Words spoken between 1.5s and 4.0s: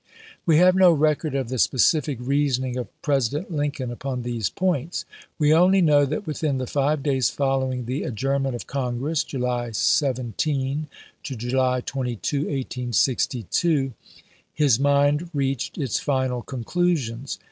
specific reasoning of President Lincoln